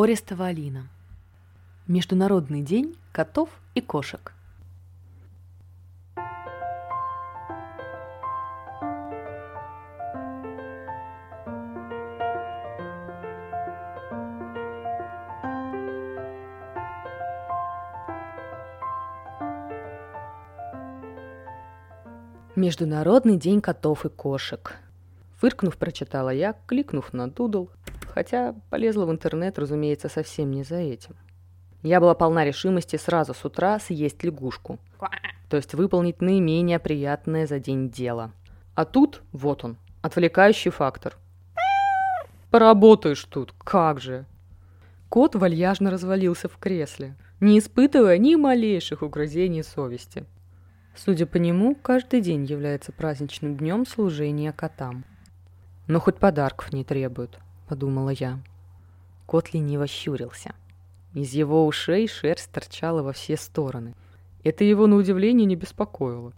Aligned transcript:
Орестова 0.00 0.46
Алина. 0.46 0.86
Международный 1.88 2.62
день 2.62 2.94
котов 3.10 3.48
и 3.74 3.80
кошек. 3.80 4.32
Международный 22.54 23.36
день 23.36 23.60
котов 23.60 24.04
и 24.04 24.08
кошек. 24.08 24.76
Фыркнув, 25.38 25.76
прочитала 25.76 26.30
я, 26.30 26.54
кликнув 26.68 27.12
на 27.12 27.28
дудл, 27.28 27.66
хотя 28.18 28.56
полезла 28.68 29.06
в 29.06 29.12
интернет, 29.12 29.60
разумеется, 29.60 30.08
совсем 30.08 30.50
не 30.50 30.64
за 30.64 30.74
этим. 30.74 31.14
Я 31.84 32.00
была 32.00 32.14
полна 32.14 32.44
решимости 32.44 32.96
сразу 32.96 33.32
с 33.32 33.44
утра 33.44 33.78
съесть 33.78 34.24
лягушку, 34.24 34.80
то 35.48 35.56
есть 35.56 35.72
выполнить 35.74 36.20
наименее 36.20 36.80
приятное 36.80 37.46
за 37.46 37.60
день 37.60 37.90
дело. 37.90 38.32
А 38.74 38.84
тут, 38.84 39.22
вот 39.30 39.62
он, 39.62 39.76
отвлекающий 40.02 40.72
фактор. 40.72 41.16
Поработаешь 42.50 43.22
тут, 43.22 43.54
как 43.56 44.00
же. 44.00 44.26
Кот 45.08 45.36
вальяжно 45.36 45.92
развалился 45.92 46.48
в 46.48 46.56
кресле, 46.58 47.14
не 47.38 47.60
испытывая 47.60 48.18
ни 48.18 48.34
малейших 48.34 49.02
угрызений 49.02 49.62
совести. 49.62 50.24
Судя 50.96 51.26
по 51.26 51.36
нему, 51.36 51.76
каждый 51.76 52.20
день 52.20 52.44
является 52.44 52.90
праздничным 52.90 53.56
днем 53.56 53.86
служения 53.86 54.50
котам. 54.50 55.04
Но 55.86 56.00
хоть 56.00 56.16
подарков 56.16 56.72
не 56.72 56.82
требуют, 56.82 57.38
подумала 57.68 58.10
я. 58.10 58.40
Кот 59.26 59.52
лениво 59.52 59.86
щурился. 59.86 60.54
Из 61.14 61.32
его 61.32 61.66
ушей 61.66 62.08
шерсть 62.08 62.50
торчала 62.50 63.02
во 63.02 63.12
все 63.12 63.36
стороны. 63.36 63.94
Это 64.42 64.64
его, 64.64 64.86
на 64.86 64.96
удивление, 64.96 65.46
не 65.46 65.56
беспокоило. 65.56 66.32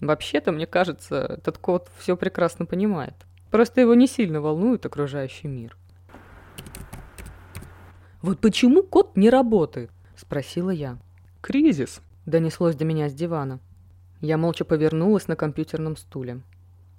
Вообще-то, 0.00 0.52
мне 0.52 0.66
кажется, 0.66 1.38
этот 1.38 1.58
кот 1.58 1.90
все 1.98 2.16
прекрасно 2.16 2.66
понимает. 2.66 3.14
Просто 3.50 3.80
его 3.80 3.94
не 3.94 4.06
сильно 4.06 4.40
волнует 4.40 4.84
окружающий 4.84 5.48
мир. 5.48 5.76
«Вот 8.20 8.40
почему 8.40 8.82
кот 8.82 9.16
не 9.16 9.30
работает?»– 9.30 9.90
спросила 10.16 10.70
я. 10.70 10.98
«Кризис»,– 11.40 12.02
донеслось 12.26 12.74
до 12.74 12.84
меня 12.84 13.08
с 13.08 13.14
дивана. 13.14 13.60
Я 14.20 14.36
молча 14.36 14.64
повернулась 14.64 15.28
на 15.28 15.36
компьютерном 15.36 15.96
стуле. 15.96 16.42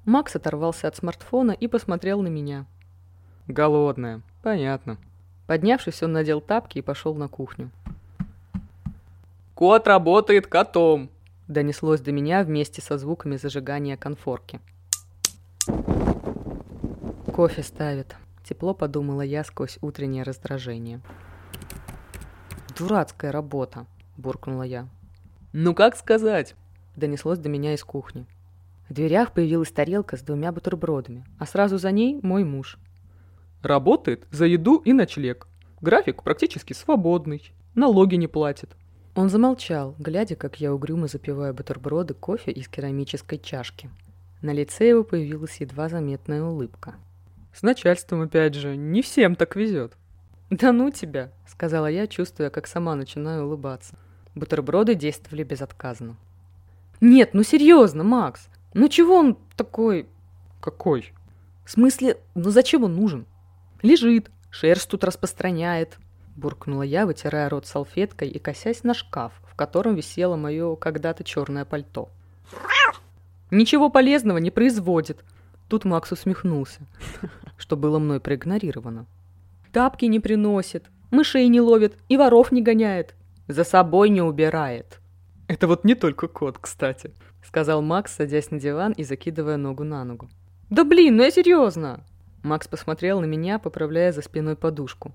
Макс 0.05 0.35
оторвался 0.35 0.88
от 0.88 0.95
смартфона 0.95 1.51
и 1.51 1.67
посмотрел 1.67 2.22
на 2.22 2.29
меня. 2.29 2.66
«Голодная. 3.50 4.22
Понятно». 4.44 4.97
Поднявшись, 5.47 6.03
он 6.03 6.11
надел 6.11 6.39
тапки 6.39 6.78
и 6.78 6.83
пошел 6.83 7.16
на 7.16 7.28
кухню. 7.28 7.72
«Кот 9.56 9.88
работает 9.88 10.45
котом!» 10.45 11.09
Донеслось 11.47 12.00
до 12.00 12.11
меня 12.11 12.44
вместе 12.44 12.80
со 12.80 13.00
звуками 13.00 13.38
зажигания 13.38 13.97
конфорки. 13.97 14.61
«Кофе 17.33 17.64
ставит»,— 17.64 18.16
тепло 18.44 18.75
подумала 18.75 19.22
я 19.22 19.44
сквозь 19.44 19.80
утреннее 19.81 20.22
раздражение. 20.22 21.02
«Дурацкая 22.78 23.31
работа»,— 23.31 23.88
буркнула 24.17 24.61
я. 24.61 24.88
«Ну 25.53 25.73
как 25.73 25.97
сказать?» 25.97 26.56
донеслось 26.95 27.39
до 27.39 27.50
меня 27.50 27.73
из 27.73 27.84
кухни. 27.84 28.28
В 28.89 28.94
дверях 28.94 29.34
появилась 29.34 29.72
тарелка 29.72 30.17
с 30.17 30.22
двумя 30.22 30.52
бутербродами, 30.52 31.25
а 31.39 31.47
сразу 31.47 31.80
за 31.80 31.91
ней 31.91 32.19
мой 32.22 32.44
муж. 32.44 32.78
Работает 33.61 34.25
за 34.31 34.45
еду 34.45 34.77
и 34.77 34.93
ночлег. 34.93 35.47
График 35.81 36.23
практически 36.23 36.73
свободный. 36.73 37.52
Налоги 37.75 38.16
не 38.16 38.27
платит. 38.27 38.75
Он 39.16 39.29
замолчал, 39.29 39.95
глядя, 39.99 40.35
как 40.35 40.59
я 40.61 40.73
угрюмо 40.73 41.07
запиваю 41.07 41.53
бутерброды 41.53 42.13
кофе 42.13 42.51
из 42.51 42.67
керамической 42.67 43.38
чашки. 43.38 43.89
На 44.41 44.53
лице 44.53 44.88
его 44.88 45.03
появилась 45.03 45.59
едва 45.59 45.89
заметная 45.89 46.44
улыбка. 46.44 46.95
«С 47.53 47.61
начальством, 47.61 48.22
опять 48.22 48.56
же, 48.56 48.78
не 48.78 49.01
всем 49.01 49.35
так 49.35 49.56
везет». 49.56 49.97
«Да 50.50 50.72
ну 50.72 50.91
тебя»,— 50.91 51.31
сказала 51.47 51.88
я, 51.88 52.07
чувствуя, 52.07 52.50
как 52.50 52.67
сама 52.67 52.95
начинаю 52.95 53.45
улыбаться. 53.45 53.97
Бутерброды 54.35 54.95
действовали 54.95 55.44
безотказно. 55.44 56.16
Нет, 57.01 57.34
ну 57.34 57.44
серьезно, 57.44 58.03
Макс. 58.03 58.47
Ну 58.73 58.88
чего 58.89 59.16
он 59.16 59.38
такой... 59.55 60.07
Какой? 60.61 61.13
В 61.66 61.72
смысле, 61.72 62.17
ну 62.35 62.50
зачем 62.50 62.84
он 62.84 62.95
нужен? 62.95 63.25
Лежит, 63.81 64.29
шерсть 64.50 64.90
тут 64.90 65.03
распространяет. 65.03 65.97
Буркнула 66.35 66.84
я, 66.84 67.06
вытирая 67.06 67.50
рот 67.50 67.66
салфеткой 67.66 68.29
и 68.29 68.40
косясь 68.40 68.84
на 68.84 68.94
шкаф, 68.94 69.34
в 69.44 69.56
котором 69.56 69.95
висело 69.95 70.35
мое 70.35 70.75
когда-то 70.75 71.23
черное 71.23 71.66
пальто. 71.66 72.09
Ничего 73.51 73.90
полезного 73.90 74.38
не 74.38 74.51
производит. 74.51 75.23
Тут 75.67 75.85
Макс 75.85 76.12
усмехнулся, 76.12 76.81
что 77.57 77.78
было 77.78 78.00
мной 78.00 78.19
проигнорировано. 78.19 79.06
Тапки 79.72 80.06
не 80.06 80.19
приносит, 80.19 80.85
мышей 81.11 81.47
не 81.47 81.61
ловит 81.61 81.97
и 82.07 82.17
воров 82.17 82.51
не 82.51 82.61
гоняет. 82.61 83.16
За 83.47 83.63
собой 83.63 84.09
не 84.09 84.22
убирает. 84.22 85.00
Это 85.47 85.67
вот 85.67 85.84
не 85.84 85.96
только 85.96 86.28
кот, 86.28 86.59
кстати»,— 86.59 87.11
сказал 87.44 87.81
Макс, 87.81 88.16
садясь 88.16 88.51
на 88.51 88.59
диван 88.59 88.91
и 88.91 89.03
закидывая 89.03 89.57
ногу 89.57 89.84
на 89.84 90.03
ногу. 90.03 90.29
«Да 90.69 90.84
блин, 90.84 91.17
ну 91.17 91.23
я 91.23 91.31
серьезно!» 91.31 92.03
Макс 92.44 92.67
посмотрел 92.67 93.19
на 93.19 93.25
меня, 93.25 93.59
поправляя 93.59 94.11
за 94.11 94.22
спиной 94.22 94.55
подушку. 94.55 95.11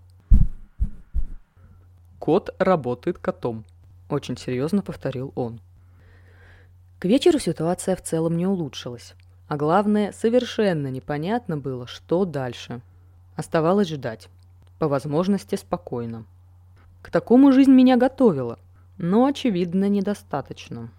«Кот 2.19 2.55
работает 2.59 3.19
котом»,— 3.19 3.65
очень 4.11 4.37
серьезно 4.37 4.83
повторил 4.83 5.33
он. 5.35 5.61
К 6.99 7.07
вечеру 7.07 7.39
ситуация 7.39 7.97
в 7.97 8.03
целом 8.03 8.37
не 8.37 8.47
улучшилась. 8.47 9.15
А 9.49 9.57
главное, 9.57 10.13
совершенно 10.13 10.89
непонятно 10.89 11.57
было, 11.57 11.87
что 11.87 12.25
дальше. 12.25 12.81
Оставалось 13.37 13.89
ждать. 13.89 14.29
По 14.79 14.89
возможности 14.89 15.57
спокойно. 15.57 16.25
К 17.03 17.11
такому 17.11 17.53
жизнь 17.53 17.73
меня 17.73 17.97
готовила. 17.97 18.59
Но, 18.97 19.27
очевидно, 19.27 19.89
недостаточно. 19.89 20.91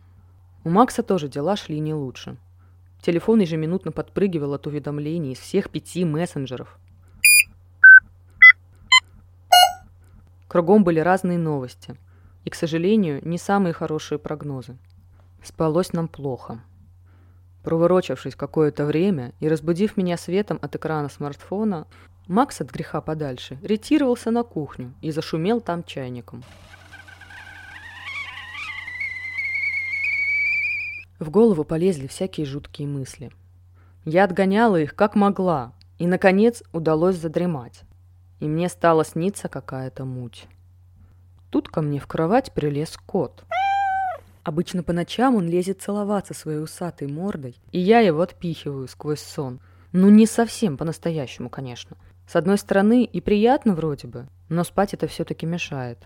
У 0.63 0.69
Макса 0.69 1.01
тоже 1.01 1.27
дела 1.27 1.55
шли 1.55 1.79
не 1.79 1.93
лучше. 1.93 2.37
Телефон 3.05 3.39
ежеминутно 3.39 3.91
подпрыгивал 3.91 4.55
от 4.55 4.65
уведомлений 4.65 5.33
из 5.33 5.37
всех 5.37 5.69
пяти 5.69 6.03
мессенджеров. 6.03 6.79
Кругом 10.47 10.83
были 10.83 10.99
разные 10.99 11.37
новости. 11.37 11.97
И, 12.45 12.49
к 12.49 12.55
сожалению, 12.55 13.21
не 13.23 13.37
самые 13.37 13.73
хорошие 13.73 14.17
прогнозы. 14.17 14.75
Спалось 15.43 15.93
нам 15.93 16.07
плохо. 16.07 16.63
Проворочавшись 17.63 18.35
какое-то 18.35 18.85
время 18.85 19.33
и 19.39 19.47
разбудив 19.49 19.97
меня 19.97 20.17
светом 20.17 20.57
от 20.63 20.75
экрана 20.75 21.09
смартфона, 21.09 21.85
Макс 22.25 22.59
от 22.59 22.71
греха 22.71 23.01
подальше 23.01 23.59
ретировался 23.61 24.31
на 24.31 24.41
кухню 24.41 24.95
и 25.01 25.11
зашумел 25.11 25.61
там 25.61 25.83
чайником. 25.83 26.43
В 31.25 31.31
голову 31.31 31.63
полезли 31.63 32.05
всякие 32.05 32.45
жуткие 32.45 32.87
мысли. 32.87 33.31
Я 34.03 34.25
отгоняла 34.25 34.79
их 34.79 34.95
как 34.95 35.15
могла, 35.15 35.73
и, 35.97 36.05
наконец, 36.05 36.61
удалось 36.71 37.15
задремать. 37.15 37.81
И 38.39 38.45
мне 38.45 38.69
стало 38.69 39.03
сниться 39.03 39.49
какая-то 39.49 40.05
муть. 40.05 40.45
Тут 41.49 41.67
ко 41.69 41.81
мне 41.81 41.99
в 41.99 42.05
кровать 42.05 42.53
прилез 42.53 42.95
кот. 43.07 43.43
Обычно 44.43 44.83
по 44.83 44.93
ночам 44.93 45.33
он 45.33 45.49
лезет 45.49 45.81
целоваться 45.81 46.35
своей 46.35 46.59
усатой 46.59 47.07
мордой, 47.07 47.55
и 47.71 47.79
я 47.79 48.01
его 48.01 48.21
отпихиваю 48.21 48.87
сквозь 48.87 49.21
сон. 49.21 49.59
Ну, 49.93 50.11
не 50.11 50.27
совсем 50.27 50.77
по-настоящему, 50.77 51.49
конечно. 51.49 51.97
С 52.27 52.35
одной 52.35 52.59
стороны, 52.59 53.03
и 53.03 53.19
приятно 53.19 53.73
вроде 53.73 54.07
бы, 54.07 54.27
но 54.47 54.63
спать 54.63 54.93
это 54.93 55.07
все-таки 55.07 55.47
мешает. 55.47 56.05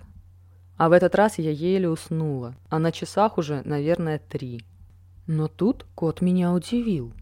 А 0.78 0.88
в 0.88 0.94
этот 0.94 1.14
раз 1.14 1.40
я 1.40 1.52
еле 1.52 1.90
уснула, 1.90 2.56
а 2.70 2.80
на 2.80 2.94
часах 2.94 3.38
уже, 3.38 3.64
наверное, 3.66 4.18
три. 4.18 4.64
Но 5.32 5.48
тут 5.48 5.86
кот 5.94 6.22
меня 6.22 6.52
удивил. 6.52 7.14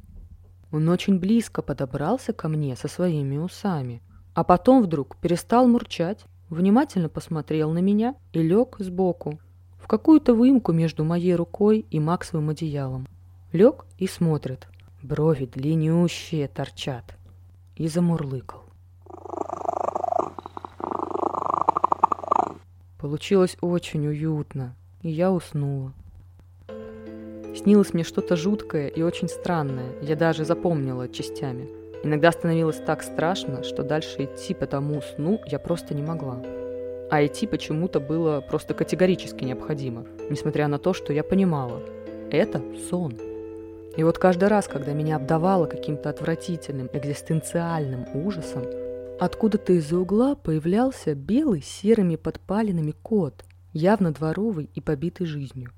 Он 0.71 0.88
очень 0.88 1.19
близко 1.19 1.62
подобрался 1.62 2.31
ко 2.31 2.48
мне 2.48 2.77
со 2.77 2.88
своими 2.88 3.36
усами, 3.36 4.01
а 4.33 4.45
потом 4.45 4.81
вдруг 4.81 5.18
перестал 5.18 5.68
мурчать, 5.68 6.24
внимательно 6.50 7.09
посмотрел 7.09 7.74
на 7.74 7.80
меня 7.80 8.15
и 8.31 8.42
лег 8.42 8.77
сбоку, 8.80 9.42
в 9.77 9.88
какую-то 9.88 10.33
выемку 10.33 10.71
между 10.71 11.04
моей 11.04 11.36
рукой 11.36 11.86
и 11.92 12.00
Максовым 12.00 12.48
одеялом. 12.48 13.09
Лег 13.51 13.86
и 13.98 14.07
смотрит. 14.07 14.69
Брови 15.03 15.45
длиннющие 15.45 16.48
торчат. 16.48 17.18
И 17.75 17.89
замурлыкал. 17.89 18.63
Получилось 22.98 23.57
очень 23.60 24.07
уютно, 24.07 24.77
и 25.01 25.10
я 25.10 25.30
уснула. 25.30 25.92
Снилось 27.57 27.92
мне 27.92 28.04
что-то 28.04 28.36
жуткое 28.36 28.88
и 28.88 29.01
очень 29.01 29.27
странное, 29.27 29.92
я 30.04 30.15
даже 30.15 30.45
запомнила 30.45 31.09
частями. 31.09 31.68
Иногда 32.04 32.31
становилось 32.31 32.77
так 32.77 33.01
страшно, 33.01 33.63
что 33.63 33.81
дальше 33.81 34.25
идти 34.25 34.54
по 34.54 34.68
тому 34.68 35.01
сну 35.01 35.42
я 35.48 35.57
просто 35.57 35.95
не 35.95 36.04
могла. 36.04 36.39
А 37.09 37.25
идти 37.25 37.48
почему-то 37.48 38.00
было 38.00 38.42
просто 38.42 38.75
категорически 38.75 39.44
необходимо, 39.44 40.06
несмотря 40.30 40.68
на 40.68 40.77
то, 40.77 40.94
что 40.94 41.13
я 41.13 41.24
понимала– 41.24 41.81
это 42.31 42.62
сон. 42.92 43.13
И 43.95 44.03
вот 44.03 44.19
каждый 44.19 44.50
раз, 44.50 44.68
когда 44.68 44.94
меня 44.94 45.15
обдавало 45.15 45.65
каким-то 45.65 46.12
отвратительным 46.12 46.92
экзистенциальным 46.94 48.06
ужасом, 48.13 48.65
откуда-то 49.19 49.74
из-за 49.74 49.98
угла 49.98 50.36
появлялся 50.36 51.15
белый 51.15 51.63
серыми 51.63 52.18
подпалинами 52.18 52.94
кот, 53.01 53.44
явно 53.74 54.12
дворовый 54.12 54.69
и 54.75 54.80
побитый 54.80 55.25
жизнью. 55.25 55.71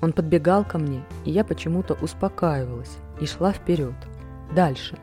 Он 0.00 0.12
подбегал 0.12 0.64
ко 0.64 0.78
мне, 0.78 1.02
и 1.24 1.30
я 1.30 1.44
почему-то 1.44 1.94
успокаивалась 1.94 2.96
и 3.20 3.26
шла 3.26 3.52
вперед, 3.52 3.94
дальше, 4.54 4.98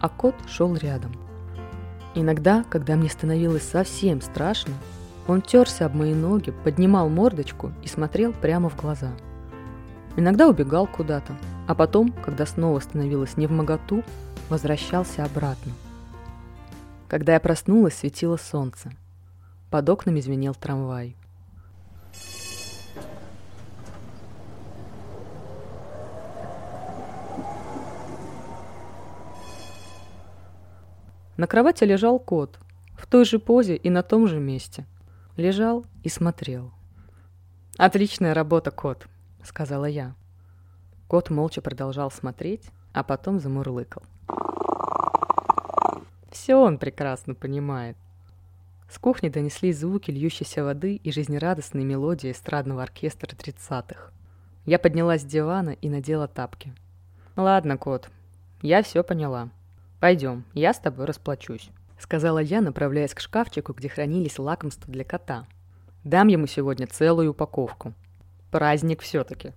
а 0.00 0.08
кот 0.08 0.34
шел 0.48 0.74
рядом. 0.74 1.12
Иногда, 2.14 2.64
когда 2.68 2.96
мне 2.96 3.08
становилось 3.08 3.62
совсем 3.62 4.20
страшно, 4.20 4.74
он 5.28 5.40
терся 5.40 5.86
об 5.86 5.94
мои 5.94 6.14
ноги, 6.14 6.52
поднимал 6.64 7.08
мордочку 7.08 7.72
и 7.82 7.86
смотрел 7.86 8.32
прямо 8.32 8.68
в 8.68 8.76
глаза. 8.76 9.12
Иногда 10.16 10.48
убегал 10.48 10.86
куда-то, 10.86 11.36
а 11.68 11.74
потом, 11.74 12.12
когда 12.12 12.44
снова 12.44 12.80
становилось 12.80 13.36
не 13.36 13.46
в 13.46 13.52
моготу, 13.52 14.02
возвращался 14.50 15.24
обратно. 15.24 15.72
Когда 17.08 17.34
я 17.34 17.40
проснулась, 17.40 17.94
светило 17.94 18.36
солнце. 18.36 18.90
Под 19.70 19.88
окнами 19.88 20.20
звенел 20.20 20.54
трамвай. 20.54 21.16
На 31.42 31.48
кровати 31.48 31.82
лежал 31.82 32.20
кот, 32.20 32.60
в 32.96 33.08
той 33.08 33.24
же 33.24 33.40
позе 33.40 33.74
и 33.74 33.90
на 33.90 34.04
том 34.04 34.28
же 34.28 34.38
месте. 34.38 34.86
Лежал 35.36 35.84
и 36.04 36.08
смотрел. 36.08 36.70
«Отличная 37.76 38.32
работа, 38.32 38.70
кот»,— 38.70 39.08
сказала 39.42 39.86
я. 39.86 40.14
Кот 41.08 41.30
молча 41.30 41.60
продолжал 41.60 42.12
смотреть, 42.12 42.70
а 42.92 43.02
потом 43.02 43.40
замурлыкал. 43.40 44.04
Все 46.30 46.54
он 46.54 46.78
прекрасно 46.78 47.34
понимает. 47.34 47.96
С 48.88 48.98
кухни 48.98 49.28
донеслись 49.28 49.80
звуки 49.80 50.12
льющейся 50.12 50.62
воды 50.62 50.94
и 50.94 51.10
жизнерадостные 51.10 51.84
мелодии 51.84 52.30
эстрадного 52.30 52.84
оркестра 52.84 53.34
тридцатых. 53.34 54.12
Я 54.64 54.78
поднялась 54.78 55.22
с 55.22 55.24
дивана 55.24 55.70
и 55.70 55.88
надела 55.88 56.28
тапки. 56.28 56.72
«Ладно, 57.34 57.78
кот, 57.78 58.10
я 58.60 58.84
все 58.84 59.02
поняла. 59.02 59.50
Пойдем, 60.02 60.44
я 60.52 60.74
с 60.74 60.80
тобой 60.80 61.04
расплачусь»,— 61.04 61.70
сказала 62.00 62.40
я, 62.40 62.60
направляясь 62.60 63.14
к 63.14 63.20
шкафчику, 63.20 63.72
где 63.72 63.88
хранились 63.88 64.36
лакомства 64.36 64.92
для 64.92 65.04
кота. 65.04 65.46
«Дам 66.02 66.26
ему 66.26 66.48
сегодня 66.48 66.88
целую 66.88 67.30
упаковку. 67.30 67.94
Праздник 68.50 69.00
все-таки». 69.00 69.52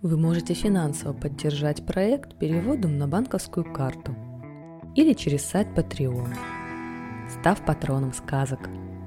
Вы 0.00 0.16
можете 0.16 0.54
финансово 0.54 1.12
поддержать 1.12 1.84
проект 1.84 2.38
переводом 2.38 2.98
на 2.98 3.08
банковскую 3.08 3.72
карту 3.72 4.14
или 4.94 5.12
через 5.12 5.44
сайт 5.44 5.68
Patreon, 5.76 6.36
став 7.28 7.64
патроном 7.64 8.12
сказок– 8.12 8.60